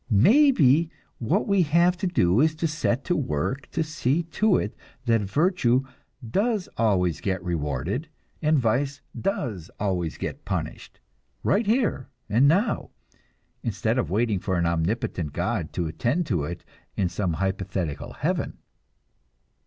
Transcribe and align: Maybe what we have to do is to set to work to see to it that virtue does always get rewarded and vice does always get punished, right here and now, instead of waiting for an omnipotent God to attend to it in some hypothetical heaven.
Maybe 0.09 0.89
what 1.19 1.45
we 1.47 1.61
have 1.61 1.95
to 1.97 2.07
do 2.07 2.39
is 2.41 2.55
to 2.55 2.67
set 2.67 3.03
to 3.05 3.15
work 3.15 3.69
to 3.69 3.83
see 3.83 4.23
to 4.23 4.57
it 4.57 4.75
that 5.05 5.21
virtue 5.21 5.83
does 6.27 6.67
always 6.75 7.21
get 7.21 7.43
rewarded 7.43 8.09
and 8.41 8.57
vice 8.57 9.01
does 9.15 9.69
always 9.79 10.17
get 10.17 10.43
punished, 10.43 10.99
right 11.43 11.67
here 11.67 12.09
and 12.27 12.47
now, 12.47 12.89
instead 13.61 13.99
of 13.99 14.09
waiting 14.09 14.39
for 14.39 14.57
an 14.57 14.65
omnipotent 14.65 15.33
God 15.33 15.71
to 15.73 15.85
attend 15.85 16.25
to 16.25 16.45
it 16.45 16.65
in 16.97 17.07
some 17.07 17.33
hypothetical 17.33 18.13
heaven. 18.13 18.57